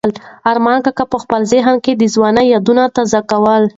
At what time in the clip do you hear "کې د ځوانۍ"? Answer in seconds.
1.83-2.45